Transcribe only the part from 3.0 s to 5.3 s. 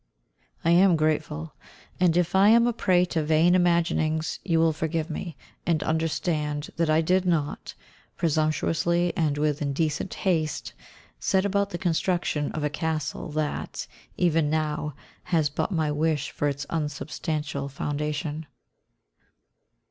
to vain imaginings, you will forgive